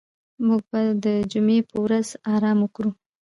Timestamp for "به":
0.69-0.81